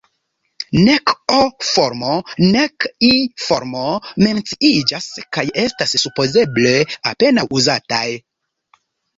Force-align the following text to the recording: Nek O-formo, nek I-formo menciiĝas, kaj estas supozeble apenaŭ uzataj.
Nek 0.85 1.11
O-formo, 1.33 2.15
nek 2.55 2.87
I-formo 3.09 3.83
menciiĝas, 4.25 5.11
kaj 5.39 5.45
estas 5.67 5.95
supozeble 6.07 6.73
apenaŭ 7.15 7.49
uzataj. 7.61 8.05